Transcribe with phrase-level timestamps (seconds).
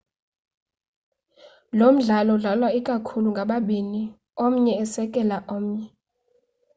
[1.77, 4.01] lomdlalo udlalwa ikakhulu ngababini
[4.45, 5.85] omnye esekela omnye